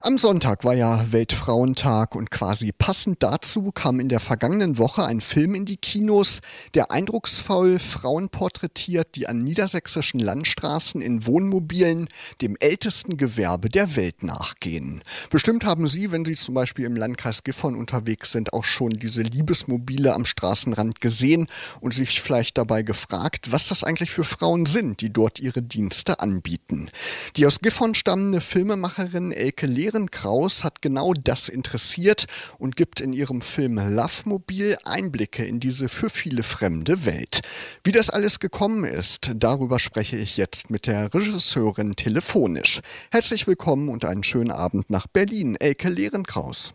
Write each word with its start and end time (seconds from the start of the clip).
Am 0.00 0.16
Sonntag 0.16 0.62
war 0.62 0.74
ja 0.74 1.10
Weltfrauentag 1.10 2.14
und 2.14 2.30
quasi 2.30 2.70
passend 2.70 3.20
dazu 3.20 3.72
kam 3.72 3.98
in 3.98 4.08
der 4.08 4.20
vergangenen 4.20 4.78
Woche 4.78 5.04
ein 5.04 5.20
Film 5.20 5.56
in 5.56 5.64
die 5.64 5.76
Kinos, 5.76 6.40
der 6.74 6.92
eindrucksvoll 6.92 7.80
Frauen 7.80 8.28
porträtiert, 8.28 9.16
die 9.16 9.26
an 9.26 9.38
niedersächsischen 9.38 10.20
Landstraßen 10.20 11.02
in 11.02 11.26
Wohnmobilen 11.26 12.06
dem 12.40 12.54
ältesten 12.60 13.16
Gewerbe 13.16 13.70
der 13.70 13.96
Welt 13.96 14.22
nachgehen. 14.22 15.02
Bestimmt 15.30 15.64
haben 15.64 15.88
Sie, 15.88 16.12
wenn 16.12 16.24
Sie 16.24 16.36
zum 16.36 16.54
Beispiel 16.54 16.84
im 16.84 16.94
Landkreis 16.94 17.42
Gifhorn 17.42 17.74
unterwegs 17.74 18.30
sind, 18.30 18.52
auch 18.52 18.62
schon 18.62 18.90
diese 18.90 19.22
Liebesmobile 19.22 20.14
am 20.14 20.26
Straßenrand 20.26 21.00
gesehen 21.00 21.48
und 21.80 21.92
sich 21.92 22.22
vielleicht 22.22 22.56
dabei 22.56 22.84
gefragt, 22.84 23.50
was 23.50 23.66
das 23.66 23.82
eigentlich 23.82 24.12
für 24.12 24.22
Frauen 24.22 24.64
sind, 24.64 25.00
die 25.00 25.12
dort 25.12 25.40
ihre 25.40 25.60
Dienste 25.60 26.20
anbieten. 26.20 26.88
Die 27.34 27.46
aus 27.46 27.58
Gifhorn 27.58 27.96
stammende 27.96 28.40
Filmemacherin 28.40 29.32
Elke 29.32 29.66
Lehrer 29.88 30.06
Kraus 30.10 30.64
hat 30.64 30.82
genau 30.82 31.14
das 31.14 31.48
interessiert 31.48 32.26
und 32.58 32.76
gibt 32.76 33.00
in 33.00 33.14
ihrem 33.14 33.40
Film 33.40 33.76
Love 33.76 34.24
Mobil 34.26 34.76
Einblicke 34.84 35.46
in 35.46 35.60
diese 35.60 35.88
für 35.88 36.10
viele 36.10 36.42
fremde 36.42 37.06
Welt. 37.06 37.40
Wie 37.84 37.92
das 37.92 38.10
alles 38.10 38.38
gekommen 38.38 38.84
ist, 38.84 39.30
darüber 39.34 39.78
spreche 39.78 40.18
ich 40.18 40.36
jetzt 40.36 40.68
mit 40.68 40.86
der 40.86 41.14
Regisseurin 41.14 41.96
telefonisch. 41.96 42.80
Herzlich 43.10 43.46
willkommen 43.46 43.88
und 43.88 44.04
einen 44.04 44.24
schönen 44.24 44.50
Abend 44.50 44.90
nach 44.90 45.06
Berlin, 45.06 45.56
Elke 45.56 45.88
Lehrenkraus. 45.88 46.74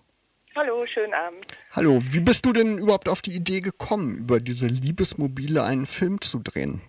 Hallo, 0.55 0.83
schönen 0.91 1.13
Abend. 1.13 1.45
Hallo, 1.71 1.99
wie 2.09 2.19
bist 2.19 2.47
du 2.47 2.51
denn 2.51 2.79
überhaupt 2.79 3.07
auf 3.09 3.21
die 3.21 3.35
Idee 3.35 3.61
gekommen, 3.61 4.17
über 4.17 4.39
diese 4.39 4.65
Liebesmobile 4.65 5.63
einen 5.63 5.85
Film 5.85 6.19
zu 6.19 6.39
drehen? 6.39 6.81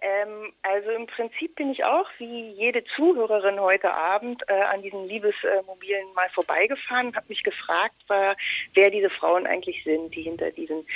Ähm, 0.00 0.39
also 0.62 0.90
im 0.90 1.06
Prinzip 1.06 1.54
bin 1.56 1.70
ich 1.70 1.84
auch, 1.84 2.06
wie 2.18 2.50
jede 2.50 2.84
Zuhörerin 2.96 3.60
heute 3.60 3.92
Abend, 3.94 4.42
äh, 4.48 4.52
an 4.52 4.82
diesen 4.82 5.06
Liebesmobilen 5.06 6.12
mal 6.14 6.28
vorbeigefahren 6.34 7.08
und 7.08 7.16
habe 7.16 7.26
mich 7.28 7.42
gefragt, 7.42 7.94
war, 8.08 8.36
wer 8.74 8.90
diese 8.90 9.10
Frauen 9.10 9.46
eigentlich 9.46 9.82
sind, 9.84 10.14
die 10.14 10.22
hinter 10.22 10.50
diesen 10.50 10.86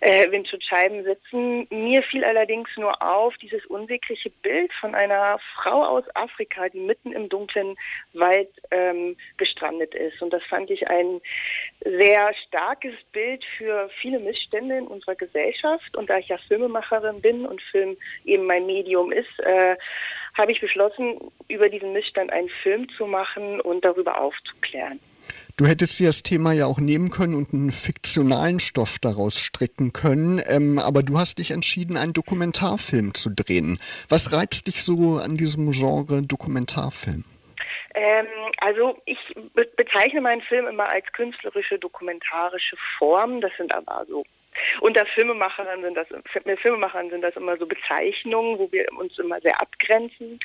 äh, 0.00 0.30
Windschutzscheiben 0.30 1.04
sitzen. 1.04 1.66
Mir 1.70 2.02
fiel 2.02 2.24
allerdings 2.24 2.68
nur 2.76 3.00
auf 3.02 3.36
dieses 3.38 3.64
unsägliche 3.66 4.30
Bild 4.42 4.72
von 4.80 4.94
einer 4.94 5.38
Frau 5.54 5.84
aus 5.84 6.04
Afrika, 6.14 6.68
die 6.68 6.80
mitten 6.80 7.12
im 7.12 7.28
dunklen 7.28 7.76
Wald 8.12 8.50
ähm, 8.70 9.16
gestrandet 9.36 9.94
ist. 9.94 10.20
Und 10.22 10.32
das 10.32 10.42
fand 10.44 10.70
ich 10.70 10.88
ein 10.88 11.20
sehr 11.84 12.32
starkes 12.46 12.94
Bild 13.12 13.44
für 13.58 13.90
viele 14.00 14.18
Missstände 14.18 14.78
in 14.78 14.86
unserer 14.86 15.14
Gesellschaft. 15.14 15.96
Und 15.96 16.10
da 16.10 16.18
ich 16.18 16.28
ja 16.28 16.38
Filmemacherin 16.48 17.20
bin 17.20 17.46
und 17.46 17.60
Film 17.62 17.96
eben 18.24 18.46
mein 18.46 18.66
Medium 18.66 19.01
ist, 19.10 19.40
äh, 19.40 19.76
habe 20.36 20.52
ich 20.52 20.60
beschlossen, 20.60 21.18
über 21.48 21.68
diesen 21.68 21.92
Missstand 21.92 22.32
einen 22.32 22.48
Film 22.62 22.88
zu 22.96 23.06
machen 23.06 23.60
und 23.60 23.84
darüber 23.84 24.20
aufzuklären. 24.20 25.00
Du 25.56 25.66
hättest 25.66 25.98
dir 25.98 26.06
das 26.06 26.22
Thema 26.22 26.52
ja 26.52 26.66
auch 26.66 26.78
nehmen 26.78 27.10
können 27.10 27.34
und 27.34 27.52
einen 27.52 27.72
fiktionalen 27.72 28.58
Stoff 28.58 28.98
daraus 28.98 29.38
stricken 29.38 29.92
können, 29.92 30.42
ähm, 30.46 30.78
aber 30.78 31.02
du 31.02 31.18
hast 31.18 31.38
dich 31.38 31.50
entschieden, 31.50 31.96
einen 31.96 32.14
Dokumentarfilm 32.14 33.14
zu 33.14 33.30
drehen. 33.30 33.78
Was 34.08 34.32
reizt 34.32 34.66
dich 34.66 34.82
so 34.82 35.18
an 35.18 35.36
diesem 35.36 35.70
Genre 35.72 36.22
Dokumentarfilm? 36.22 37.24
Ähm, 37.94 38.26
also 38.58 38.96
ich 39.04 39.18
be 39.54 39.68
bezeichne 39.76 40.22
meinen 40.22 40.40
Film 40.40 40.66
immer 40.66 40.88
als 40.88 41.04
künstlerische 41.12 41.78
dokumentarische 41.78 42.76
Form. 42.98 43.40
Das 43.42 43.52
sind 43.58 43.74
aber 43.74 44.06
so 44.08 44.24
unter 44.80 45.06
Filmemachern 45.06 45.82
sind 45.82 45.94
das, 45.94 46.06
Filmemachern 46.60 47.10
sind 47.10 47.22
das 47.22 47.36
immer 47.36 47.56
so 47.56 47.66
Bezeichnungen, 47.66 48.58
wo 48.58 48.70
wir 48.72 48.86
uns 48.98 49.18
immer 49.18 49.40
sehr 49.40 49.60
abgrenzen. 49.60 50.38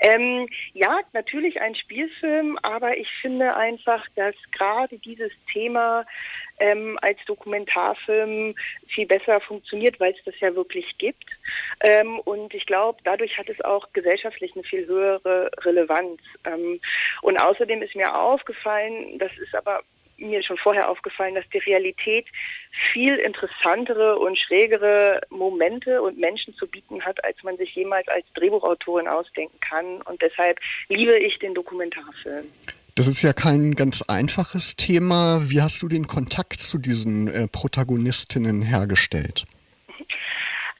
Ähm, 0.00 0.48
ja, 0.72 1.00
natürlich 1.12 1.60
ein 1.60 1.74
Spielfilm, 1.74 2.58
aber 2.62 2.96
ich 2.96 3.08
finde 3.20 3.56
einfach, 3.56 4.04
dass 4.16 4.34
gerade 4.52 4.98
dieses 4.98 5.32
Thema 5.52 6.04
ähm, 6.58 6.98
als 7.02 7.18
Dokumentarfilm 7.26 8.54
viel 8.86 9.06
besser 9.06 9.40
funktioniert, 9.40 9.98
weil 10.00 10.12
es 10.12 10.24
das 10.24 10.38
ja 10.40 10.54
wirklich 10.54 10.96
gibt. 10.98 11.30
Ähm, 11.80 12.20
und 12.20 12.54
ich 12.54 12.66
glaube, 12.66 12.98
dadurch 13.04 13.36
hat 13.38 13.48
es 13.48 13.60
auch 13.62 13.92
gesellschaftlich 13.92 14.54
eine 14.54 14.64
viel 14.64 14.86
höhere 14.86 15.50
Relevanz. 15.62 16.20
Ähm, 16.44 16.80
und 17.22 17.40
außerdem 17.40 17.82
ist 17.82 17.96
mir 17.96 18.14
aufgefallen, 18.16 19.18
das 19.18 19.32
ist 19.38 19.54
aber 19.54 19.82
mir 20.18 20.42
schon 20.42 20.58
vorher 20.58 20.88
aufgefallen, 20.88 21.34
dass 21.34 21.48
die 21.52 21.58
Realität 21.58 22.26
viel 22.92 23.16
interessantere 23.16 24.18
und 24.18 24.38
schrägere 24.38 25.20
Momente 25.30 26.02
und 26.02 26.18
Menschen 26.18 26.54
zu 26.54 26.66
bieten 26.66 27.04
hat, 27.04 27.22
als 27.24 27.42
man 27.42 27.56
sich 27.56 27.74
jemals 27.74 28.08
als 28.08 28.24
Drehbuchautorin 28.34 29.08
ausdenken 29.08 29.58
kann. 29.60 30.02
Und 30.02 30.20
deshalb 30.22 30.58
liebe 30.88 31.16
ich 31.16 31.38
den 31.38 31.54
Dokumentarfilm. 31.54 32.46
Das 32.96 33.08
ist 33.08 33.22
ja 33.22 33.32
kein 33.32 33.74
ganz 33.74 34.02
einfaches 34.02 34.76
Thema. 34.76 35.50
Wie 35.50 35.60
hast 35.60 35.82
du 35.82 35.88
den 35.88 36.06
Kontakt 36.06 36.60
zu 36.60 36.78
diesen 36.78 37.26
äh, 37.26 37.48
Protagonistinnen 37.48 38.62
hergestellt? 38.62 39.46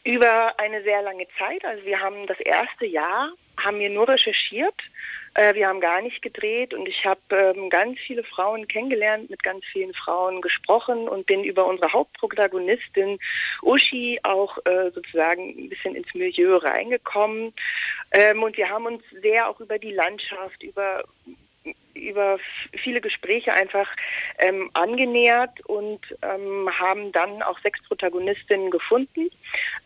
Über 0.04 0.52
eine 0.60 0.82
sehr 0.84 1.02
lange 1.02 1.26
Zeit. 1.38 1.64
Also 1.64 1.84
wir 1.84 1.98
haben 1.98 2.26
das 2.28 2.38
erste 2.40 2.86
Jahr 2.86 3.32
haben 3.56 3.78
wir 3.78 3.90
nur 3.90 4.08
recherchiert. 4.08 4.74
Äh, 5.34 5.54
wir 5.54 5.66
haben 5.68 5.80
gar 5.80 6.00
nicht 6.00 6.22
gedreht 6.22 6.74
und 6.74 6.88
ich 6.88 7.04
habe 7.04 7.20
ähm, 7.30 7.68
ganz 7.68 7.98
viele 8.06 8.22
Frauen 8.24 8.68
kennengelernt, 8.68 9.30
mit 9.30 9.42
ganz 9.42 9.64
vielen 9.72 9.92
Frauen 9.94 10.40
gesprochen 10.40 11.08
und 11.08 11.26
bin 11.26 11.42
über 11.42 11.66
unsere 11.66 11.92
Hauptprotagonistin 11.92 13.18
Uschi 13.62 14.20
auch 14.22 14.58
äh, 14.64 14.90
sozusagen 14.92 15.50
ein 15.58 15.68
bisschen 15.68 15.96
ins 15.96 16.12
Milieu 16.14 16.56
reingekommen. 16.56 17.52
Ähm, 18.12 18.42
und 18.42 18.56
wir 18.56 18.70
haben 18.70 18.86
uns 18.86 19.02
sehr 19.22 19.48
auch 19.48 19.60
über 19.60 19.78
die 19.78 19.92
Landschaft, 19.92 20.62
über 20.62 21.02
über 21.94 22.38
viele 22.72 23.00
Gespräche 23.00 23.52
einfach 23.52 23.88
ähm, 24.38 24.68
angenähert 24.74 25.64
und 25.66 26.00
ähm, 26.22 26.68
haben 26.78 27.12
dann 27.12 27.40
auch 27.42 27.58
sechs 27.60 27.82
Protagonistinnen 27.84 28.70
gefunden. 28.70 29.30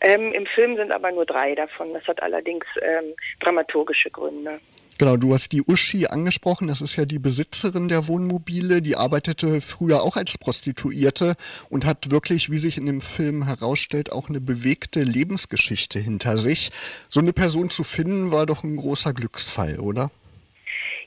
Ähm, 0.00 0.32
Im 0.32 0.46
Film 0.46 0.76
sind 0.76 0.90
aber 0.90 1.12
nur 1.12 1.26
drei 1.26 1.54
davon. 1.54 1.92
Das 1.92 2.06
hat 2.08 2.22
allerdings 2.22 2.66
ähm, 2.80 3.14
dramaturgische 3.40 4.10
Gründe. 4.10 4.58
Genau, 4.98 5.16
du 5.16 5.32
hast 5.32 5.52
die 5.52 5.62
Uschi 5.62 6.08
angesprochen, 6.08 6.66
das 6.66 6.80
ist 6.80 6.96
ja 6.96 7.04
die 7.04 7.20
Besitzerin 7.20 7.88
der 7.88 8.08
Wohnmobile, 8.08 8.82
die 8.82 8.96
arbeitete 8.96 9.60
früher 9.60 10.02
auch 10.02 10.16
als 10.16 10.36
Prostituierte 10.38 11.36
und 11.70 11.86
hat 11.86 12.10
wirklich, 12.10 12.50
wie 12.50 12.58
sich 12.58 12.78
in 12.78 12.86
dem 12.86 13.00
Film 13.00 13.46
herausstellt, 13.46 14.10
auch 14.10 14.28
eine 14.28 14.40
bewegte 14.40 15.00
Lebensgeschichte 15.00 16.00
hinter 16.00 16.36
sich. 16.36 16.70
So 17.08 17.20
eine 17.20 17.32
Person 17.32 17.70
zu 17.70 17.84
finden, 17.84 18.32
war 18.32 18.44
doch 18.44 18.64
ein 18.64 18.76
großer 18.76 19.12
Glücksfall, 19.12 19.78
oder? 19.78 20.10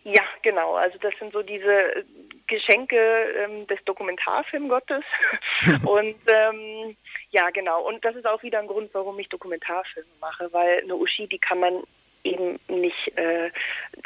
Ja, 0.03 0.23
genau. 0.41 0.75
Also 0.75 0.97
das 0.99 1.13
sind 1.19 1.33
so 1.33 1.41
diese 1.41 2.05
Geschenke 2.47 2.95
ähm, 2.95 3.67
des 3.67 3.83
Dokumentarfilmgottes. 3.83 5.03
und 5.85 6.15
ähm, 6.27 6.95
ja, 7.31 7.49
genau. 7.49 7.85
Und 7.85 8.05
das 8.05 8.15
ist 8.15 8.25
auch 8.25 8.41
wieder 8.41 8.59
ein 8.59 8.67
Grund, 8.67 8.89
warum 8.93 9.19
ich 9.19 9.27
Dokumentarfilme 9.27 10.09
mache, 10.21 10.47
weil 10.53 10.79
eine 10.81 10.95
Uschi, 10.95 11.27
die 11.27 11.39
kann 11.39 11.59
man 11.59 11.83
eben 12.23 12.59
nicht 12.67 13.17
äh, 13.17 13.51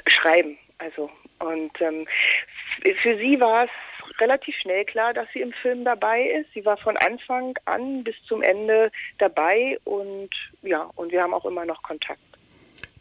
schreiben. 0.07 0.57
Also 0.77 1.09
und 1.39 1.71
ähm, 1.81 2.07
für 3.01 3.17
sie 3.17 3.39
war 3.39 3.65
es 3.65 4.19
relativ 4.19 4.55
schnell 4.57 4.85
klar, 4.85 5.13
dass 5.13 5.27
sie 5.33 5.41
im 5.41 5.53
Film 5.53 5.83
dabei 5.83 6.21
ist. 6.21 6.53
Sie 6.53 6.65
war 6.65 6.77
von 6.77 6.97
Anfang 6.97 7.57
an 7.65 8.03
bis 8.03 8.15
zum 8.27 8.41
Ende 8.41 8.91
dabei 9.17 9.77
und 9.83 10.29
ja, 10.61 10.89
und 10.95 11.11
wir 11.11 11.21
haben 11.21 11.33
auch 11.33 11.45
immer 11.45 11.65
noch 11.65 11.81
Kontakt 11.83 12.19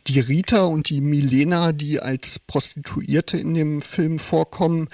die 0.07 0.21
Rita 0.21 0.65
und 0.65 0.91
die 0.91 1.01
Milena, 1.01 1.73
die 1.73 1.99
als 1.99 2.39
Prostituierte 2.39 3.39
in 3.39 3.55
dem 3.55 3.81
Film 3.81 4.19
vorkommen, 4.19 4.89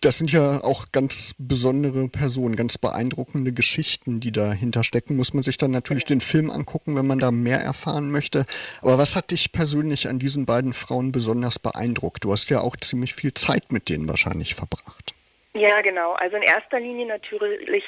das 0.00 0.16
sind 0.16 0.32
ja 0.32 0.64
auch 0.64 0.86
ganz 0.92 1.34
besondere 1.38 2.08
Personen, 2.08 2.56
ganz 2.56 2.78
beeindruckende 2.78 3.52
Geschichten, 3.52 4.20
die 4.20 4.32
dahinter 4.32 4.82
stecken. 4.82 5.16
Muss 5.16 5.34
man 5.34 5.42
sich 5.42 5.58
dann 5.58 5.70
natürlich 5.70 6.04
den 6.04 6.22
Film 6.22 6.50
angucken, 6.50 6.96
wenn 6.96 7.06
man 7.06 7.18
da 7.18 7.30
mehr 7.30 7.60
erfahren 7.60 8.10
möchte. 8.10 8.44
Aber 8.80 8.96
was 8.96 9.14
hat 9.14 9.30
dich 9.30 9.52
persönlich 9.52 10.08
an 10.08 10.18
diesen 10.18 10.46
beiden 10.46 10.72
Frauen 10.72 11.12
besonders 11.12 11.58
beeindruckt? 11.58 12.24
Du 12.24 12.32
hast 12.32 12.48
ja 12.48 12.60
auch 12.60 12.76
ziemlich 12.76 13.14
viel 13.14 13.34
Zeit 13.34 13.72
mit 13.72 13.90
denen 13.90 14.08
wahrscheinlich 14.08 14.54
verbracht. 14.54 15.14
Ja, 15.52 15.80
genau. 15.80 16.12
Also 16.12 16.36
in 16.36 16.42
erster 16.42 16.78
Linie 16.78 17.06
natürlich 17.06 17.84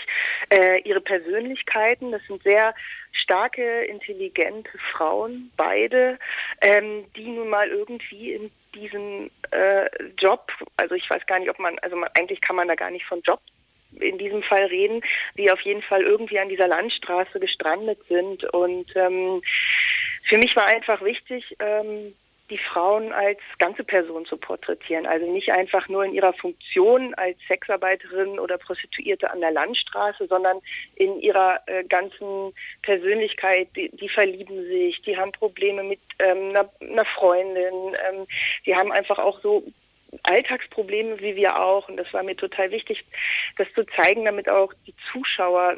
äh, 0.51 0.81
ihre 0.83 1.01
Persönlichkeiten. 1.01 2.11
Das 2.11 2.23
sind 2.27 2.43
sehr 2.43 2.75
starke, 3.13 3.85
intelligente 3.85 4.71
Frauen, 4.93 5.53
beide, 5.57 6.19
ähm, 6.61 7.05
die 7.17 7.29
nun 7.29 7.49
mal 7.49 7.69
irgendwie 7.69 8.33
in 8.33 8.51
diesem 8.75 9.31
äh, 9.53 9.89
Job, 10.19 10.51
also 10.77 10.95
ich 10.97 11.09
weiß 11.09 11.25
gar 11.27 11.39
nicht, 11.39 11.51
ob 11.51 11.59
man, 11.61 11.79
also 11.81 11.95
man, 11.95 12.11
eigentlich 12.19 12.41
kann 12.41 12.57
man 12.57 12.67
da 12.67 12.75
gar 12.75 12.91
nicht 12.91 13.05
von 13.07 13.21
Job 13.23 13.41
in 14.01 14.19
diesem 14.19 14.43
Fall 14.43 14.65
reden, 14.65 15.03
die 15.37 15.51
auf 15.51 15.61
jeden 15.61 15.83
Fall 15.83 16.03
irgendwie 16.03 16.41
an 16.41 16.49
dieser 16.49 16.67
Landstraße 16.67 17.39
gestrandet 17.39 18.01
sind. 18.09 18.43
Und 18.53 18.91
ähm, 18.97 19.43
für 20.25 20.39
mich 20.39 20.57
war 20.57 20.67
einfach 20.67 21.03
wichtig, 21.03 21.57
ähm, 21.61 22.15
die 22.53 22.59
Frauen 22.59 23.13
als 23.13 23.39
ganze 23.59 23.83
Person 23.83 24.27
zu 24.27 24.37
porträtieren. 24.37 25.07
Also 25.07 25.27
nicht 25.27 25.51
einfach 25.53 25.89
nur 25.89 26.05
in 26.05 26.13
ihrer 26.13 26.35
Funktion 26.35 27.15
als 27.15 27.39
Sexarbeiterin 27.49 28.39
oder 28.39 28.59
Prostituierte 28.59 29.31
an 29.31 29.41
der 29.41 29.53
Landstraße, 29.53 30.27
sondern 30.27 30.59
in 30.97 31.19
ihrer 31.19 31.61
äh, 31.65 31.83
ganzen 31.85 32.53
Persönlichkeit. 32.83 33.69
Die, 33.75 33.89
die, 33.97 34.09
verlieben 34.11 34.67
sich, 34.67 35.01
die 35.01 35.17
haben 35.17 35.33
Probleme 35.33 35.83
mit 35.83 36.01
ähm, 36.19 36.51
einer, 36.51 36.69
einer, 36.83 37.07
Freundin, 37.07 37.97
ähm, 38.11 38.27
die 38.67 38.77
haben 38.77 38.93
einfach 38.93 39.19
auch 39.19 39.41
so 39.41 39.65
Alltagsprobleme 40.25 41.21
wie 41.21 41.37
wir 41.37 41.59
auch. 41.59 41.89
Und 41.89 41.97
das 41.97 42.13
war 42.13 42.23
mir 42.23 42.37
total 42.37 42.71
wichtig, 42.71 43.05
das 43.57 43.67
zu 43.75 43.85
zeigen, 43.97 44.25
damit 44.25 44.51
auch 44.51 44.73
die 44.87 44.95
Zuschauer 45.11 45.77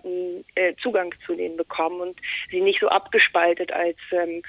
äh, 0.54 0.74
Zugang 0.82 1.14
zu 1.24 1.34
denen 1.34 1.56
bekommen 1.56 2.00
und 2.00 2.20
sie 2.50 2.60
nicht 2.60 2.80
so 2.80 2.88
abgespaltet 2.88 3.72
als, 3.72 3.98
ähm, 4.12 4.42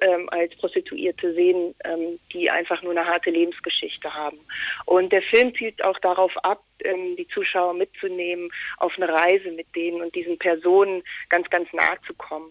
ähm, 0.00 0.28
als 0.30 0.54
Prostituierte 0.56 1.32
sehen, 1.34 1.74
ähm, 1.84 2.18
die 2.32 2.50
einfach 2.50 2.82
nur 2.82 2.92
eine 2.92 3.06
harte 3.06 3.30
Lebensgeschichte 3.30 4.12
haben. 4.12 4.38
Und 4.86 5.12
der 5.12 5.22
Film 5.22 5.54
zielt 5.54 5.82
auch 5.84 5.98
darauf 6.00 6.36
ab, 6.44 6.62
ähm, 6.84 7.16
die 7.16 7.28
Zuschauer 7.28 7.74
mitzunehmen 7.74 8.50
auf 8.78 8.92
eine 8.96 9.08
Reise 9.08 9.50
mit 9.52 9.66
denen 9.76 10.02
und 10.02 10.14
diesen 10.14 10.38
Personen 10.38 11.02
ganz, 11.28 11.48
ganz 11.50 11.72
nahe 11.72 11.98
zu 12.06 12.14
kommen 12.14 12.50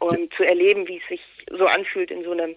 und 0.00 0.32
zu 0.34 0.44
erleben, 0.44 0.86
wie 0.88 0.98
es 0.98 1.08
sich 1.08 1.20
so 1.50 1.66
anfühlt, 1.66 2.10
in 2.10 2.24
so 2.24 2.32
einem 2.32 2.56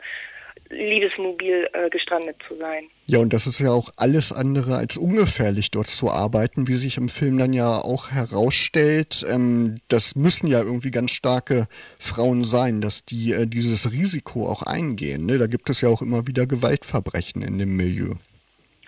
Liebesmobil 0.69 1.69
äh, 1.73 1.89
gestrandet 1.89 2.37
zu 2.47 2.55
sein. 2.57 2.89
Ja, 3.09 3.17
und 3.17 3.33
das 3.33 3.47
ist 3.47 3.57
ja 3.57 3.71
auch 3.71 3.89
alles 3.97 4.31
andere 4.31 4.75
als 4.75 4.95
ungefährlich, 4.95 5.71
dort 5.71 5.87
zu 5.87 6.11
arbeiten, 6.11 6.67
wie 6.67 6.75
sich 6.75 6.97
im 6.97 7.09
Film 7.09 7.37
dann 7.37 7.53
ja 7.53 7.79
auch 7.79 8.11
herausstellt. 8.11 9.25
Ähm, 9.27 9.79
das 9.87 10.15
müssen 10.15 10.45
ja 10.45 10.59
irgendwie 10.59 10.91
ganz 10.91 11.09
starke 11.09 11.67
Frauen 11.99 12.43
sein, 12.43 12.81
dass 12.81 13.05
die 13.05 13.33
äh, 13.33 13.47
dieses 13.47 13.91
Risiko 13.91 14.47
auch 14.47 14.61
eingehen. 14.61 15.25
Ne? 15.25 15.39
Da 15.39 15.47
gibt 15.47 15.71
es 15.71 15.81
ja 15.81 15.89
auch 15.89 16.03
immer 16.03 16.27
wieder 16.27 16.45
Gewaltverbrechen 16.45 17.41
in 17.41 17.57
dem 17.57 17.75
Milieu. 17.75 18.13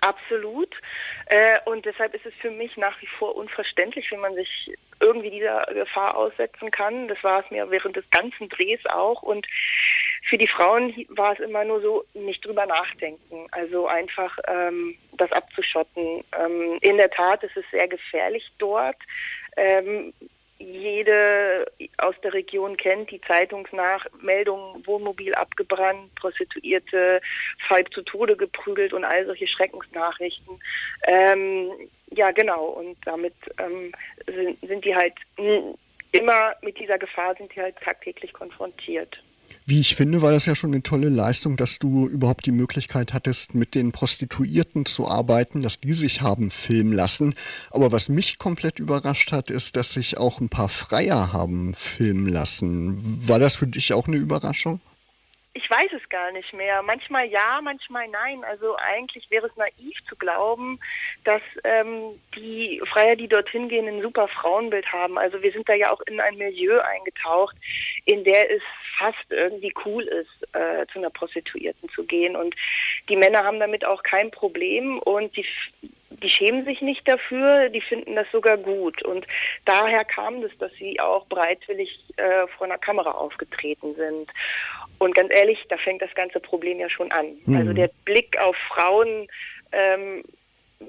Absolut. 0.02 0.72
Äh, 1.26 1.58
und 1.64 1.84
deshalb 1.84 2.14
ist 2.14 2.24
es 2.24 2.34
für 2.40 2.50
mich 2.52 2.76
nach 2.76 3.02
wie 3.02 3.08
vor 3.18 3.34
unverständlich, 3.34 4.08
wie 4.12 4.16
man 4.18 4.36
sich 4.36 4.72
irgendwie 5.00 5.30
dieser 5.30 5.64
Gefahr 5.74 6.16
aussetzen 6.16 6.70
kann. 6.70 7.08
Das 7.08 7.22
war 7.24 7.44
es 7.44 7.50
mir 7.50 7.68
während 7.72 7.96
des 7.96 8.08
ganzen 8.10 8.48
Drehs 8.48 8.86
auch. 8.86 9.22
Und 9.22 9.48
für 10.22 10.38
die 10.38 10.48
Frauen 10.48 10.94
war 11.10 11.32
es 11.32 11.40
immer 11.40 11.64
nur 11.64 11.80
so, 11.80 12.04
nicht 12.14 12.44
drüber 12.44 12.66
nachdenken. 12.66 13.46
Also 13.50 13.86
einfach 13.86 14.38
ähm, 14.46 14.96
das 15.12 15.32
abzuschotten. 15.32 16.24
Ähm, 16.38 16.78
in 16.80 16.96
der 16.96 17.10
Tat 17.10 17.42
ist 17.42 17.56
es 17.56 17.64
sehr 17.70 17.88
gefährlich 17.88 18.48
dort. 18.58 18.96
Ähm, 19.56 20.12
jede 20.58 21.66
aus 21.98 22.14
der 22.22 22.32
Region 22.32 22.76
kennt 22.76 23.10
die 23.10 23.20
Zeitungsnachmeldungen, 23.22 24.86
Wohnmobil 24.86 25.34
abgebrannt, 25.34 26.14
Prostituierte 26.14 27.20
halb 27.68 27.92
zu 27.92 28.02
Tode 28.02 28.36
geprügelt 28.36 28.92
und 28.92 29.04
all 29.04 29.26
solche 29.26 29.48
Schreckensnachrichten. 29.48 30.60
Ähm, 31.08 31.70
ja, 32.10 32.30
genau. 32.30 32.66
Und 32.66 32.96
damit 33.04 33.34
ähm, 33.58 33.92
sind, 34.26 34.58
sind 34.60 34.84
die 34.84 34.94
halt 34.94 35.14
immer 36.12 36.54
mit 36.62 36.78
dieser 36.78 36.98
Gefahr 36.98 37.34
sind 37.36 37.54
die 37.54 37.60
halt 37.60 37.76
tagtäglich 37.80 38.32
konfrontiert. 38.32 39.20
Wie 39.64 39.80
ich 39.80 39.94
finde, 39.94 40.22
war 40.22 40.32
das 40.32 40.46
ja 40.46 40.54
schon 40.54 40.72
eine 40.72 40.82
tolle 40.82 41.08
Leistung, 41.08 41.56
dass 41.56 41.78
du 41.78 42.08
überhaupt 42.08 42.46
die 42.46 42.52
Möglichkeit 42.52 43.14
hattest, 43.14 43.54
mit 43.54 43.74
den 43.74 43.92
Prostituierten 43.92 44.86
zu 44.86 45.06
arbeiten, 45.06 45.62
dass 45.62 45.80
die 45.80 45.92
sich 45.92 46.20
haben 46.20 46.50
filmen 46.50 46.92
lassen. 46.92 47.34
Aber 47.70 47.92
was 47.92 48.08
mich 48.08 48.38
komplett 48.38 48.80
überrascht 48.80 49.30
hat, 49.30 49.50
ist, 49.50 49.76
dass 49.76 49.94
sich 49.94 50.18
auch 50.18 50.40
ein 50.40 50.48
paar 50.48 50.68
Freier 50.68 51.32
haben 51.32 51.74
filmen 51.74 52.26
lassen. 52.26 53.28
War 53.28 53.38
das 53.38 53.54
für 53.54 53.68
dich 53.68 53.92
auch 53.92 54.08
eine 54.08 54.16
Überraschung? 54.16 54.80
Ich 55.54 55.68
weiß 55.68 55.92
es 55.92 56.08
gar 56.08 56.32
nicht 56.32 56.52
mehr. 56.54 56.82
Manchmal 56.82 57.26
ja, 57.26 57.60
manchmal 57.62 58.08
nein. 58.08 58.42
Also 58.44 58.74
eigentlich 58.76 59.30
wäre 59.30 59.46
es 59.46 59.56
naiv 59.56 59.96
zu 60.08 60.16
glauben, 60.16 60.80
dass 61.24 61.42
ähm, 61.64 62.18
die 62.34 62.80
Freier, 62.86 63.16
die 63.16 63.28
dorthin 63.28 63.68
gehen, 63.68 63.86
ein 63.86 64.00
super 64.00 64.28
Frauenbild 64.28 64.90
haben. 64.90 65.18
Also 65.18 65.42
wir 65.42 65.52
sind 65.52 65.68
da 65.68 65.74
ja 65.74 65.92
auch 65.92 66.00
in 66.02 66.20
ein 66.20 66.38
Milieu 66.38 66.78
eingetaucht, 66.80 67.54
in 68.06 68.24
der 68.24 68.50
es 68.50 68.62
fast 68.96 69.30
irgendwie 69.30 69.74
cool 69.84 70.04
ist, 70.04 70.54
äh, 70.54 70.86
zu 70.90 70.98
einer 70.98 71.10
Prostituierten 71.10 71.88
zu 71.90 72.04
gehen. 72.04 72.34
Und 72.34 72.54
die 73.10 73.16
Männer 73.16 73.44
haben 73.44 73.60
damit 73.60 73.84
auch 73.84 74.02
kein 74.02 74.30
Problem 74.30 74.98
und 75.00 75.36
die 75.36 75.46
die 76.22 76.30
schämen 76.30 76.64
sich 76.64 76.80
nicht 76.80 77.06
dafür, 77.08 77.68
die 77.68 77.80
finden 77.80 78.14
das 78.14 78.30
sogar 78.30 78.56
gut. 78.56 79.02
Und 79.02 79.26
daher 79.64 80.04
kam 80.04 80.42
es, 80.42 80.56
dass 80.58 80.72
sie 80.74 81.00
auch 81.00 81.26
bereitwillig 81.26 81.90
äh, 82.16 82.46
vor 82.56 82.66
einer 82.66 82.78
Kamera 82.78 83.12
aufgetreten 83.12 83.94
sind. 83.96 84.30
Und 85.02 85.16
ganz 85.16 85.34
ehrlich, 85.34 85.58
da 85.68 85.76
fängt 85.78 86.00
das 86.00 86.14
ganze 86.14 86.38
Problem 86.38 86.78
ja 86.78 86.88
schon 86.88 87.10
an. 87.10 87.26
Mhm. 87.44 87.56
Also 87.56 87.72
der 87.72 87.90
Blick 88.04 88.38
auf 88.38 88.54
Frauen, 88.68 89.26
ähm, 89.72 90.22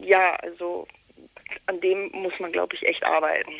ja, 0.02 0.36
also 0.36 0.88
an 1.66 1.82
dem 1.82 2.12
muss 2.12 2.34
man, 2.40 2.52
glaube 2.52 2.76
ich, 2.76 2.88
echt 2.88 3.04
arbeiten. 3.08 3.52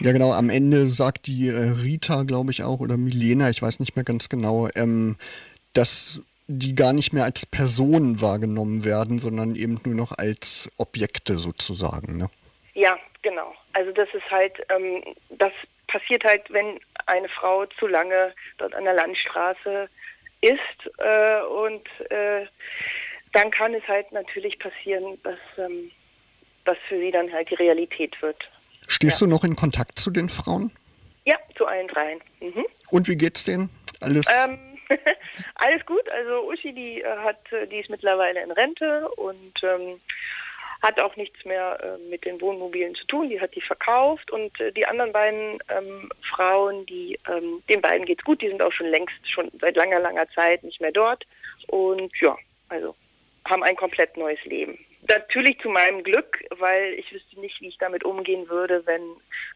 Ja, 0.00 0.10
genau. 0.10 0.32
Am 0.32 0.50
Ende 0.50 0.88
sagt 0.88 1.28
die 1.28 1.46
äh, 1.46 1.70
Rita, 1.84 2.24
glaube 2.24 2.50
ich 2.50 2.64
auch, 2.64 2.80
oder 2.80 2.96
Milena, 2.96 3.48
ich 3.48 3.62
weiß 3.62 3.78
nicht 3.78 3.94
mehr 3.94 4.04
ganz 4.04 4.28
genau, 4.28 4.68
ähm, 4.74 5.18
dass 5.72 6.20
die 6.48 6.74
gar 6.74 6.92
nicht 6.92 7.12
mehr 7.12 7.22
als 7.22 7.46
Personen 7.46 8.20
wahrgenommen 8.20 8.84
werden, 8.84 9.20
sondern 9.20 9.54
eben 9.54 9.80
nur 9.84 9.94
noch 9.94 10.18
als 10.18 10.68
Objekte 10.78 11.38
sozusagen. 11.38 12.16
Ne? 12.16 12.28
Ja, 12.74 12.98
genau. 13.22 13.54
Also 13.72 13.92
das 13.92 14.08
ist 14.12 14.28
halt, 14.32 14.54
ähm, 14.68 15.04
das 15.38 15.52
passiert 15.86 16.24
halt, 16.24 16.42
wenn 16.50 16.80
eine 17.06 17.28
Frau 17.28 17.66
zu 17.66 17.86
lange 17.86 18.34
dort 18.58 18.74
an 18.74 18.84
der 18.84 18.94
Landstraße 18.94 19.88
ist 20.40 20.98
äh, 20.98 21.40
und 21.42 21.88
äh, 22.10 22.46
dann 23.32 23.50
kann 23.50 23.74
es 23.74 23.86
halt 23.88 24.12
natürlich 24.12 24.58
passieren, 24.58 25.18
dass 25.22 25.38
ähm, 25.56 25.90
das 26.64 26.76
für 26.88 26.98
sie 26.98 27.10
dann 27.10 27.32
halt 27.32 27.50
die 27.50 27.54
Realität 27.54 28.20
wird. 28.20 28.36
Stehst 28.88 29.20
ja. 29.20 29.26
du 29.26 29.30
noch 29.30 29.44
in 29.44 29.56
Kontakt 29.56 29.98
zu 29.98 30.10
den 30.10 30.28
Frauen? 30.28 30.70
Ja, 31.24 31.36
zu 31.56 31.66
allen 31.66 31.88
dreien. 31.88 32.20
Mhm. 32.40 32.66
Und 32.90 33.08
wie 33.08 33.16
geht's 33.16 33.44
denen? 33.44 33.70
Alles? 34.00 34.26
Ähm, 34.44 34.58
alles 35.54 35.86
gut. 35.86 36.08
Also 36.10 36.48
Uschi, 36.50 36.72
die 36.72 37.00
äh, 37.00 37.16
hat, 37.18 37.38
die 37.70 37.78
ist 37.78 37.90
mittlerweile 37.90 38.42
in 38.42 38.50
Rente 38.50 39.08
und 39.16 39.52
ähm, 39.62 40.00
hat 40.82 41.00
auch 41.00 41.14
nichts 41.16 41.44
mehr 41.44 41.78
äh, 41.80 42.10
mit 42.10 42.24
den 42.24 42.40
Wohnmobilen 42.40 42.94
zu 42.96 43.06
tun, 43.06 43.28
die 43.30 43.40
hat 43.40 43.54
die 43.54 43.60
verkauft 43.60 44.30
und 44.32 44.60
äh, 44.60 44.72
die 44.72 44.86
anderen 44.86 45.12
beiden 45.12 45.58
ähm, 45.68 46.10
Frauen, 46.22 46.84
die 46.86 47.18
ähm, 47.28 47.62
den 47.68 47.80
beiden 47.80 48.04
geht's 48.04 48.24
gut, 48.24 48.42
die 48.42 48.48
sind 48.48 48.60
auch 48.60 48.72
schon 48.72 48.88
längst, 48.88 49.14
schon 49.24 49.50
seit 49.60 49.76
langer, 49.76 50.00
langer 50.00 50.28
Zeit 50.30 50.64
nicht 50.64 50.80
mehr 50.80 50.92
dort. 50.92 51.24
Und 51.68 52.12
ja, 52.20 52.36
also 52.68 52.96
haben 53.44 53.62
ein 53.62 53.76
komplett 53.76 54.16
neues 54.16 54.44
Leben. 54.44 54.78
Natürlich 55.08 55.58
zu 55.60 55.68
meinem 55.68 56.04
Glück, 56.04 56.44
weil 56.58 56.94
ich 56.94 57.12
wüsste 57.12 57.40
nicht, 57.40 57.60
wie 57.60 57.68
ich 57.68 57.78
damit 57.78 58.04
umgehen 58.04 58.48
würde, 58.48 58.82
wenn 58.86 59.02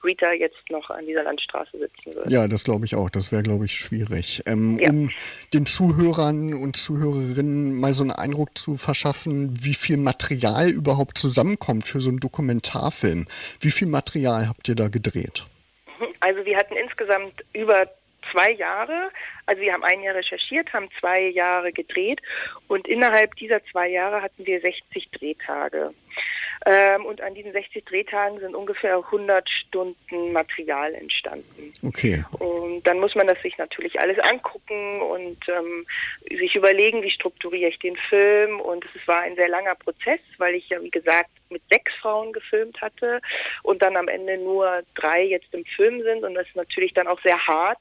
Rita 0.02 0.32
jetzt 0.32 0.70
noch 0.70 0.90
an 0.90 1.06
dieser 1.06 1.22
Landstraße 1.22 1.78
sitzen 1.78 2.16
würde. 2.16 2.32
Ja, 2.32 2.48
das 2.48 2.64
glaube 2.64 2.84
ich 2.84 2.96
auch. 2.96 3.10
Das 3.10 3.30
wäre, 3.30 3.44
glaube 3.44 3.64
ich, 3.64 3.76
schwierig. 3.76 4.42
Ähm, 4.46 4.78
ja. 4.80 4.90
Um 4.90 5.10
den 5.54 5.64
Zuhörern 5.64 6.52
und 6.52 6.74
Zuhörerinnen 6.76 7.78
mal 7.78 7.92
so 7.92 8.02
einen 8.02 8.10
Eindruck 8.10 8.58
zu 8.58 8.76
verschaffen, 8.76 9.54
wie 9.62 9.74
viel 9.74 9.98
Material 9.98 10.68
überhaupt 10.68 11.16
zusammenkommt 11.16 11.86
für 11.86 12.00
so 12.00 12.10
einen 12.10 12.18
Dokumentarfilm. 12.18 13.26
Wie 13.60 13.70
viel 13.70 13.86
Material 13.86 14.48
habt 14.48 14.68
ihr 14.68 14.74
da 14.74 14.88
gedreht? 14.88 15.46
Also 16.18 16.44
wir 16.44 16.56
hatten 16.56 16.74
insgesamt 16.76 17.44
über 17.52 17.86
zwei 18.32 18.52
Jahre. 18.52 19.10
Also 19.46 19.62
wir 19.62 19.72
haben 19.72 19.84
ein 19.84 20.02
Jahr 20.02 20.14
recherchiert, 20.14 20.72
haben 20.72 20.88
zwei 21.00 21.28
Jahre 21.28 21.72
gedreht 21.72 22.20
und 22.68 22.88
innerhalb 22.88 23.34
dieser 23.36 23.64
zwei 23.66 23.88
Jahre 23.88 24.22
hatten 24.22 24.46
wir 24.46 24.60
60 24.60 25.10
Drehtage. 25.10 25.92
Ähm, 26.64 27.04
und 27.04 27.20
an 27.20 27.34
diesen 27.34 27.52
60 27.52 27.84
Drehtagen 27.84 28.40
sind 28.40 28.54
ungefähr 28.54 28.96
100 28.96 29.48
Stunden 29.48 30.32
Material 30.32 30.94
entstanden. 30.94 31.72
Okay. 31.84 32.24
Und 32.38 32.82
dann 32.84 32.98
muss 32.98 33.14
man 33.14 33.26
das 33.26 33.40
sich 33.40 33.56
natürlich 33.58 34.00
alles 34.00 34.18
angucken 34.18 35.00
und 35.00 35.38
ähm, 35.48 35.86
sich 36.28 36.56
überlegen, 36.56 37.02
wie 37.02 37.10
strukturiere 37.10 37.70
ich 37.70 37.78
den 37.78 37.96
Film. 37.96 38.60
Und 38.60 38.84
es 38.94 39.06
war 39.06 39.20
ein 39.20 39.36
sehr 39.36 39.48
langer 39.48 39.74
Prozess, 39.74 40.20
weil 40.38 40.54
ich 40.54 40.68
ja, 40.68 40.82
wie 40.82 40.90
gesagt, 40.90 41.30
mit 41.50 41.62
sechs 41.70 41.92
Frauen 42.00 42.32
gefilmt 42.32 42.80
hatte 42.80 43.20
und 43.62 43.82
dann 43.82 43.96
am 43.96 44.08
Ende 44.08 44.38
nur 44.38 44.82
drei 44.94 45.22
jetzt 45.22 45.52
im 45.52 45.64
Film 45.64 46.02
sind. 46.02 46.24
Und 46.24 46.34
das 46.34 46.46
ist 46.48 46.56
natürlich 46.56 46.92
dann 46.94 47.06
auch 47.06 47.20
sehr 47.22 47.38
hart 47.46 47.78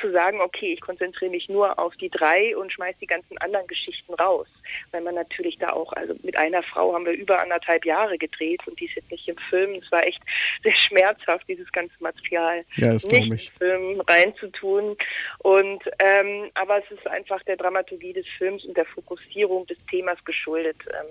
zu 0.00 0.10
sagen, 0.10 0.40
okay, 0.40 0.72
ich 0.72 0.80
konzentriere 0.80 1.30
mich 1.30 1.48
nur 1.48 1.78
auf 1.78 1.94
die 1.96 2.10
drei 2.10 2.56
und 2.56 2.72
schmeiße 2.72 2.98
die 3.00 3.06
ganzen 3.06 3.38
anderen 3.38 3.66
Geschichten 3.66 4.14
raus. 4.14 4.48
Weil 4.90 5.02
man 5.02 5.14
natürlich 5.14 5.58
da 5.58 5.70
auch, 5.70 5.92
also 5.92 6.14
mit 6.22 6.36
einer 6.36 6.62
Frau 6.62 6.94
haben 6.94 7.06
wir 7.06 7.12
über 7.12 7.40
anderthalb 7.40 7.73
Jahre 7.84 8.18
gedreht 8.18 8.60
und 8.66 8.78
die 8.78 8.86
ist 8.86 8.96
jetzt 8.96 9.10
nicht 9.10 9.28
im 9.28 9.38
Film. 9.50 9.80
Es 9.82 9.90
war 9.90 10.06
echt 10.06 10.20
sehr 10.62 10.74
schmerzhaft, 10.76 11.48
dieses 11.48 11.70
ganze 11.72 11.94
Material 12.00 12.64
ja, 12.76 12.92
nicht 12.92 13.10
im 13.10 13.38
Film 13.38 14.00
reinzutun. 14.02 14.96
Und 15.38 15.82
ähm, 15.98 16.50
aber 16.54 16.78
es 16.78 16.90
ist 16.90 17.06
einfach 17.06 17.42
der 17.44 17.56
Dramaturgie 17.56 18.12
des 18.12 18.26
Films 18.38 18.64
und 18.64 18.76
der 18.76 18.86
Fokussierung 18.86 19.66
des 19.66 19.78
Themas 19.90 20.22
geschuldet. 20.24 20.76
Ähm, 20.88 21.06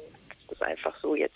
ist 0.53 0.63
einfach 0.63 0.95
so 1.01 1.15
jetzt, 1.15 1.35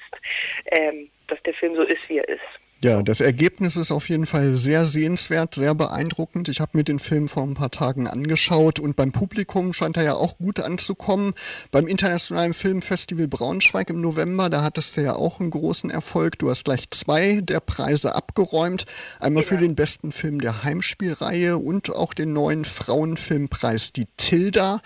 ähm, 0.68 1.10
dass 1.28 1.42
der 1.44 1.54
Film 1.54 1.76
so 1.76 1.84
ist, 1.84 2.08
wie 2.08 2.20
er 2.20 2.30
ist. 2.30 2.42
Ja, 2.84 3.02
das 3.02 3.22
Ergebnis 3.22 3.76
ist 3.76 3.92
auf 3.92 4.08
jeden 4.08 4.28
Fall 4.28 4.56
sehr 4.56 4.86
sehenswert, 4.86 5.56
sehr 5.56 5.74
beeindruckend. 5.74 6.48
Ich 6.48 6.60
habe 6.60 6.78
mir 6.78 6.84
den 6.84 7.00
Film 7.00 7.28
vor 7.28 7.42
ein 7.42 7.56
paar 7.56 7.72
Tagen 7.72 8.06
angeschaut 8.06 8.80
und 8.80 8.96
beim 8.96 9.12
Publikum 9.12 9.74
scheint 9.74 9.98
er 9.98 10.04
ja 10.04 10.14
auch 10.14 10.38
gut 10.38 10.60
anzukommen. 10.60 11.34
Beim 11.72 11.88
Internationalen 11.88 12.54
Filmfestival 12.54 13.28
Braunschweig 13.28 13.90
im 13.90 14.00
November, 14.00 14.52
da 14.52 14.62
hattest 14.62 14.96
du 14.96 15.02
ja 15.02 15.16
auch 15.16 15.40
einen 15.40 15.50
großen 15.50 15.90
Erfolg. 15.90 16.38
Du 16.38 16.52
hast 16.52 16.66
gleich 16.66 16.88
zwei 16.92 17.42
der 17.42 17.62
Preise 17.62 18.14
abgeräumt. 18.14 18.86
Einmal 19.20 19.42
für 19.42 19.58
den 19.58 19.74
besten 19.74 20.12
Film 20.12 20.40
der 20.40 20.64
Heimspielreihe 20.64 21.58
und 21.58 21.90
auch 21.90 22.14
den 22.14 22.34
neuen 22.34 22.64
Frauenfilmpreis, 22.64 23.92
die 23.92 24.06
Tilda. 24.18 24.82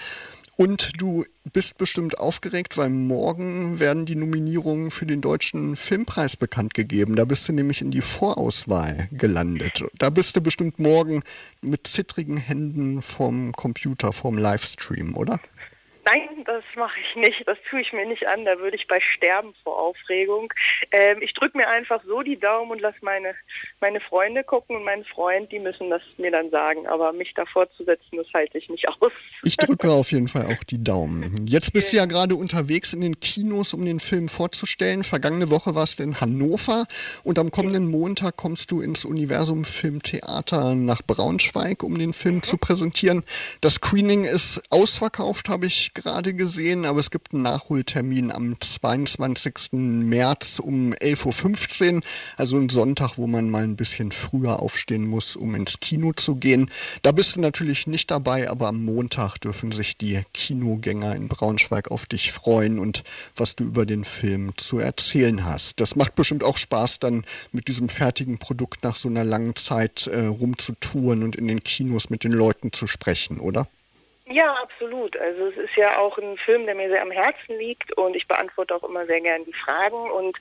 Und 0.62 0.92
du 1.02 1.26
bist 1.52 1.80
bestimmt 1.80 2.20
aufgeregt, 2.20 2.78
weil 2.78 2.90
morgen 2.90 3.80
werden 3.80 4.06
die 4.06 4.16
Nominierungen 4.16 4.92
für 4.92 5.08
den 5.08 5.20
Deutschen 5.20 5.76
Filmpreis 5.76 6.38
bekannt 6.38 6.76
gegeben. 6.76 7.16
Da 7.16 7.26
bist 7.26 7.50
du 7.50 7.54
nämlich 7.54 7.82
in 7.82 7.90
die 7.90 8.02
Vorauswahl 8.02 9.08
gelandet. 9.12 9.84
Da 9.98 10.12
bist 10.12 10.36
du 10.36 10.42
bestimmt 10.42 10.78
morgen 10.78 11.24
mit 11.62 11.88
zittrigen 11.88 12.38
Händen 12.38 13.02
vom 13.02 13.54
Computer, 13.54 14.14
vom 14.14 14.38
Livestream, 14.38 15.18
oder? 15.18 15.40
Nein, 16.06 16.44
das 16.46 16.64
mache 16.76 17.00
ich 17.00 17.16
nicht. 17.16 17.48
Das 17.48 17.58
tue 17.70 17.82
ich 17.82 17.94
mir 17.94 18.06
nicht 18.06 18.28
an. 18.28 18.46
Da 18.46 18.58
würde 18.60 18.76
ich 18.76 18.88
bei 18.88 19.00
sterben 19.00 19.54
vor 19.64 19.78
Aufregung. 19.78 20.52
Ähm, 20.92 21.22
ich 21.22 21.34
drücke 21.34 21.58
mir 21.58 21.68
einfach 21.68 22.02
so 22.06 22.22
die 22.22 22.40
Daumen 22.40 22.72
und 22.72 22.82
lasse 22.82 22.98
meine, 23.02 23.34
meine 23.80 24.00
Freunde 24.02 24.44
gucken 24.44 24.76
und 24.76 24.84
meinen 24.84 25.06
Freund, 25.06 25.52
die 25.52 25.60
müssen 25.60 25.90
das 25.90 26.02
mir 26.18 26.32
dann 26.32 26.50
sagen. 26.50 26.88
Aber 26.88 27.14
mich 27.14 27.34
davor 27.36 27.70
zu 27.78 27.84
setzen, 27.84 28.18
das 28.18 28.28
halte 28.34 28.58
ich 28.58 28.70
nicht 28.70 28.88
aus. 28.90 29.12
Ich 29.44 29.58
drücke 29.58 29.92
auf 29.92 30.12
jeden 30.12 30.28
Fall 30.28 30.48
auch 30.48 30.64
die 30.64 30.84
Daumen. 30.84 31.46
Jetzt 31.46 31.72
bist 31.74 31.94
du 31.94 31.98
ja 31.98 32.06
gerade 32.06 32.36
unterwegs 32.36 32.94
in 32.94 33.02
den 33.02 33.20
Kinos, 33.20 33.74
um 33.74 33.86
den 33.86 34.00
Film 34.00 34.28
vorzustellen. 34.28 35.04
Vergangene 35.04 35.50
Woche 35.50 35.76
warst 35.76 36.00
du 36.00 36.04
in 36.04 36.20
Hannover 36.20 36.86
und 37.24 37.38
am 37.38 37.52
kommenden 37.52 37.90
Montag 37.90 38.38
kommst 38.38 38.72
du 38.72 38.82
ins 38.82 39.06
Universum 39.06 39.66
Filmtheater 39.66 40.74
nach 40.76 41.02
Braunschweig, 41.04 41.84
um 41.84 41.98
den 41.98 42.14
Film 42.14 42.36
mhm. 42.36 42.44
zu 42.44 42.58
präsentieren. 42.58 43.24
Das 43.62 43.76
Screening 43.76 44.26
ist 44.26 44.62
ausverkauft, 44.70 45.50
habe 45.50 45.68
ich 45.68 45.91
gerade 45.94 46.34
gesehen, 46.34 46.86
aber 46.86 47.00
es 47.00 47.12
gibt 47.12 47.34
einen 47.34 47.44
Nachholtermin 47.44 48.32
am 48.32 48.60
22. 48.60 49.74
März 49.74 50.60
um 50.60 50.94
11.15 50.94 51.96
Uhr, 51.96 52.02
also 52.38 52.58
ein 52.58 52.70
Sonntag, 52.70 53.18
wo 53.18 53.28
man 53.28 53.50
mal 53.50 53.64
ein 53.64 53.76
bisschen 53.76 54.12
früher 54.12 54.60
aufstehen 54.60 55.08
muss, 55.08 55.36
um 55.36 55.56
ins 55.56 55.80
Kino 55.80 56.14
zu 56.14 56.36
gehen. 56.36 56.72
Da 57.02 57.12
bist 57.12 57.36
du 57.36 57.42
natürlich 57.42 57.88
nicht 57.88 58.12
dabei, 58.12 58.50
aber 58.50 58.68
am 58.68 58.84
Montag 58.84 59.38
dürfen 59.40 59.72
sich 59.72 59.98
die 59.98 60.22
Kinogänger 60.34 61.16
in 61.16 61.28
Braunschweig 61.28 61.92
auf 61.92 62.06
dich 62.06 62.32
freuen 62.32 62.80
und 62.80 63.04
was 63.36 63.56
du 63.56 63.64
über 63.66 63.86
den 63.86 64.06
Film 64.06 64.52
zu 64.58 64.80
erzählen 64.80 65.46
hast. 65.46 65.80
Das 65.80 65.96
macht 65.96 66.16
bestimmt 66.16 66.44
auch 66.44 66.58
Spaß, 66.58 67.00
dann 67.00 67.26
mit 67.52 67.68
diesem 67.68 67.90
fertigen 67.90 68.38
Produkt 68.38 68.84
nach 68.84 68.96
so 68.96 69.10
einer 69.10 69.24
langen 69.24 69.56
Zeit 69.56 70.08
äh, 70.08 70.26
rumzutouren 70.26 71.24
und 71.24 71.36
in 71.36 71.48
den 71.48 71.64
Kinos 71.64 72.10
mit 72.10 72.24
den 72.24 72.32
Leuten 72.32 72.72
zu 72.72 72.88
sprechen, 72.88 73.40
oder? 73.40 73.68
Ja, 74.32 74.54
absolut. 74.62 75.18
Also 75.18 75.48
es 75.48 75.58
ist 75.58 75.76
ja 75.76 75.98
auch 75.98 76.18
ein 76.18 76.38
Film, 76.38 76.66
der 76.66 76.76
mir 76.76 76.88
sehr 76.90 77.02
am 77.02 77.12
Herzen 77.12 77.58
liegt 77.58 77.92
und 77.98 78.16
ich 78.16 78.28
beantworte 78.28 78.74
auch 78.74 78.84
immer 78.84 79.06
sehr 79.06 79.20
gern 79.20 79.44
die 79.44 79.54
Fragen 79.54 80.10
und 80.10 80.38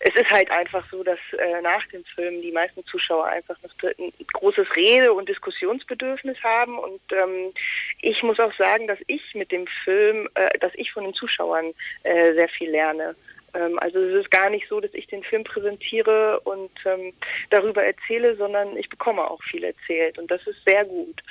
es 0.00 0.14
ist 0.16 0.30
halt 0.30 0.50
einfach 0.50 0.84
so, 0.90 1.04
dass 1.04 1.18
äh, 1.38 1.60
nach 1.60 1.86
dem 1.88 2.04
Film 2.16 2.42
die 2.42 2.50
meisten 2.50 2.84
Zuschauer 2.86 3.26
einfach 3.26 3.56
ein 3.62 4.12
großes 4.32 4.66
Rede- 4.74 5.12
und 5.12 5.28
Diskussionsbedürfnis 5.28 6.42
haben 6.42 6.76
und 6.76 7.00
ähm, 7.12 7.52
ich 8.00 8.20
muss 8.24 8.40
auch 8.40 8.52
sagen, 8.56 8.88
dass 8.88 8.98
ich 9.06 9.22
mit 9.34 9.52
dem 9.52 9.66
Film, 9.84 10.28
äh, 10.34 10.58
dass 10.58 10.72
ich 10.74 10.90
von 10.90 11.04
den 11.04 11.14
Zuschauern 11.14 11.72
äh, 12.02 12.32
sehr 12.34 12.48
viel 12.48 12.70
lerne. 12.70 13.14
Ähm, 13.54 13.78
also 13.80 13.98
es 13.98 14.24
ist 14.24 14.30
gar 14.30 14.50
nicht 14.50 14.66
so, 14.68 14.80
dass 14.80 14.92
ich 14.94 15.06
den 15.06 15.22
Film 15.22 15.44
präsentiere 15.44 16.40
und 16.40 16.70
ähm, 16.84 17.12
darüber 17.50 17.84
erzähle, 17.84 18.36
sondern 18.36 18.76
ich 18.76 18.88
bekomme 18.88 19.22
auch 19.22 19.42
viel 19.42 19.64
erzählt 19.64 20.18
und 20.18 20.30
das 20.30 20.40
ist 20.46 20.58
sehr 20.66 20.84
gut. 20.84 21.22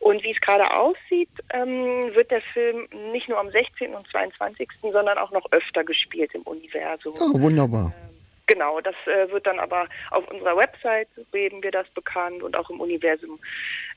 Und 0.00 0.22
wie 0.22 0.32
es 0.32 0.40
gerade 0.40 0.70
aussieht, 0.70 1.30
ähm, 1.50 2.14
wird 2.14 2.30
der 2.30 2.42
Film 2.52 2.88
nicht 3.12 3.28
nur 3.28 3.38
am 3.38 3.50
16. 3.50 3.94
und 3.94 4.06
22., 4.08 4.68
sondern 4.82 5.18
auch 5.18 5.30
noch 5.30 5.46
öfter 5.52 5.84
gespielt 5.84 6.34
im 6.34 6.42
Universum. 6.42 7.12
Oh, 7.18 7.40
wunderbar. 7.40 7.92
Ähm, 8.00 8.05
Genau, 8.46 8.80
das 8.80 8.94
äh, 9.06 9.30
wird 9.32 9.46
dann 9.46 9.58
aber 9.58 9.88
auf 10.10 10.28
unserer 10.28 10.56
Website, 10.56 11.08
geben 11.32 11.62
wir 11.62 11.72
das 11.72 11.88
bekannt 11.90 12.42
und 12.42 12.56
auch 12.56 12.70
im 12.70 12.80
Universum 12.80 13.40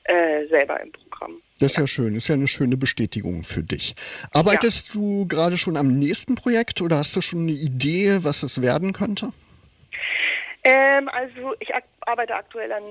äh, 0.04 0.46
selber 0.48 0.80
im 0.80 0.90
Programm. 0.90 1.40
Das 1.60 1.72
ist 1.72 1.76
ja. 1.76 1.82
ja 1.84 1.86
schön, 1.86 2.16
ist 2.16 2.28
ja 2.28 2.34
eine 2.34 2.48
schöne 2.48 2.76
Bestätigung 2.76 3.44
für 3.44 3.62
dich. 3.62 3.94
Arbeitest 4.32 4.94
ja. 4.94 5.00
du 5.00 5.26
gerade 5.28 5.56
schon 5.56 5.76
am 5.76 5.98
nächsten 5.98 6.34
Projekt 6.34 6.80
oder 6.80 6.96
hast 6.96 7.14
du 7.14 7.20
schon 7.20 7.40
eine 7.40 7.52
Idee, 7.52 8.18
was 8.22 8.42
es 8.42 8.60
werden 8.60 8.92
könnte? 8.92 9.32
Ähm, 10.62 11.08
also 11.08 11.54
ich 11.60 11.70
arbeite 12.00 12.34
aktuell 12.34 12.70
an 12.72 12.82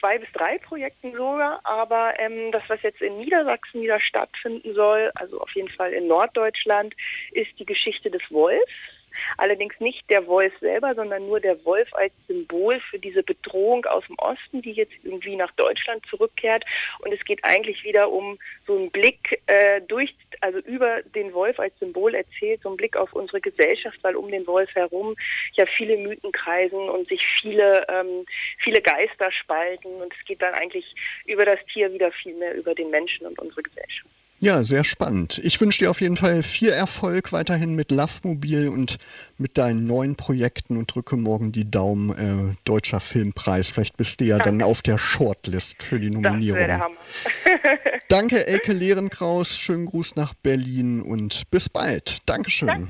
zwei 0.00 0.18
bis 0.18 0.28
drei 0.32 0.58
Projekten 0.58 1.12
sogar, 1.12 1.60
aber 1.64 2.18
ähm, 2.18 2.52
das, 2.52 2.62
was 2.68 2.80
jetzt 2.82 3.02
in 3.02 3.18
Niedersachsen 3.18 3.82
wieder 3.82 4.00
stattfinden 4.00 4.72
soll, 4.74 5.10
also 5.16 5.40
auf 5.40 5.50
jeden 5.54 5.68
Fall 5.68 5.92
in 5.92 6.06
Norddeutschland, 6.06 6.94
ist 7.32 7.50
die 7.58 7.66
Geschichte 7.66 8.10
des 8.10 8.22
Wolfs. 8.30 8.72
Allerdings 9.36 9.78
nicht 9.80 10.08
der 10.10 10.26
Wolf 10.26 10.52
selber, 10.60 10.94
sondern 10.94 11.26
nur 11.26 11.40
der 11.40 11.64
Wolf 11.64 11.88
als 11.94 12.12
Symbol 12.26 12.80
für 12.90 12.98
diese 12.98 13.22
Bedrohung 13.22 13.84
aus 13.86 14.04
dem 14.06 14.16
Osten, 14.18 14.62
die 14.62 14.72
jetzt 14.72 14.92
irgendwie 15.02 15.36
nach 15.36 15.52
Deutschland 15.52 16.04
zurückkehrt. 16.06 16.64
Und 17.00 17.12
es 17.12 17.24
geht 17.24 17.44
eigentlich 17.44 17.84
wieder 17.84 18.10
um 18.10 18.38
so 18.66 18.76
einen 18.76 18.90
Blick 18.90 19.40
äh, 19.46 19.80
durch, 19.82 20.14
also 20.40 20.58
über 20.60 21.02
den 21.02 21.32
Wolf 21.32 21.58
als 21.58 21.78
Symbol 21.78 22.14
erzählt, 22.14 22.62
so 22.62 22.68
einen 22.68 22.76
Blick 22.76 22.96
auf 22.96 23.12
unsere 23.12 23.40
Gesellschaft, 23.40 23.98
weil 24.02 24.16
um 24.16 24.30
den 24.30 24.46
Wolf 24.46 24.74
herum 24.74 25.16
ja 25.54 25.66
viele 25.66 25.96
Mythen 25.96 26.32
kreisen 26.32 26.88
und 26.88 27.08
sich 27.08 27.26
viele, 27.26 27.86
ähm, 27.88 28.24
viele 28.58 28.80
Geister 28.80 29.30
spalten. 29.32 30.00
Und 30.00 30.12
es 30.12 30.24
geht 30.24 30.42
dann 30.42 30.54
eigentlich 30.54 30.94
über 31.26 31.44
das 31.44 31.58
Tier 31.72 31.92
wieder 31.92 32.12
viel 32.12 32.34
mehr 32.34 32.54
über 32.54 32.74
den 32.74 32.90
Menschen 32.90 33.26
und 33.26 33.38
unsere 33.38 33.62
Gesellschaft. 33.62 34.17
Ja, 34.40 34.62
sehr 34.62 34.84
spannend. 34.84 35.40
Ich 35.42 35.60
wünsche 35.60 35.80
dir 35.80 35.90
auf 35.90 36.00
jeden 36.00 36.16
Fall 36.16 36.44
viel 36.44 36.68
Erfolg 36.68 37.32
weiterhin 37.32 37.74
mit 37.74 37.90
Lovemobil 37.90 38.68
und 38.68 38.98
mit 39.36 39.58
deinen 39.58 39.84
neuen 39.84 40.14
Projekten 40.14 40.76
und 40.76 40.94
drücke 40.94 41.16
morgen 41.16 41.50
die 41.50 41.68
Daumen. 41.68 42.52
Äh, 42.52 42.54
Deutscher 42.64 43.00
Filmpreis. 43.00 43.70
Vielleicht 43.70 43.96
bist 43.96 44.20
du 44.20 44.26
ja 44.26 44.38
Danke. 44.38 44.50
dann 44.50 44.62
auf 44.62 44.82
der 44.82 44.96
Shortlist 44.96 45.82
für 45.82 45.98
die 45.98 46.10
Nominierung. 46.10 46.60
Das 46.60 46.68
der 46.68 46.78
Hammer. 46.78 46.96
Danke, 48.08 48.46
Elke 48.46 48.72
Lehrenkraus. 48.72 49.56
Schönen 49.58 49.86
Gruß 49.86 50.14
nach 50.14 50.34
Berlin 50.34 51.02
und 51.02 51.50
bis 51.50 51.68
bald. 51.68 52.18
Dankeschön. 52.26 52.68
Danke. 52.68 52.88